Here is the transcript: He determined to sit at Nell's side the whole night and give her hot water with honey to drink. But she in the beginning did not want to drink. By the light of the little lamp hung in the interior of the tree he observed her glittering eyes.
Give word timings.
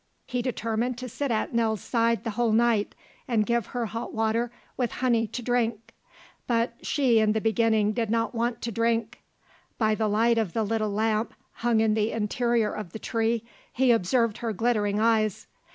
He 0.25 0.41
determined 0.41 0.97
to 0.97 1.07
sit 1.07 1.29
at 1.29 1.53
Nell's 1.53 1.79
side 1.79 2.23
the 2.23 2.31
whole 2.31 2.53
night 2.53 2.95
and 3.27 3.45
give 3.45 3.67
her 3.67 3.85
hot 3.85 4.15
water 4.15 4.51
with 4.75 4.93
honey 4.93 5.27
to 5.27 5.43
drink. 5.43 5.93
But 6.47 6.73
she 6.83 7.19
in 7.19 7.33
the 7.33 7.39
beginning 7.39 7.91
did 7.93 8.09
not 8.09 8.33
want 8.33 8.63
to 8.63 8.71
drink. 8.71 9.21
By 9.77 9.93
the 9.93 10.07
light 10.07 10.39
of 10.39 10.53
the 10.53 10.63
little 10.63 10.89
lamp 10.89 11.35
hung 11.51 11.81
in 11.81 11.93
the 11.93 12.13
interior 12.13 12.73
of 12.73 12.93
the 12.93 12.97
tree 12.97 13.43
he 13.71 13.91
observed 13.91 14.39
her 14.39 14.53
glittering 14.53 14.99
eyes. 14.99 15.45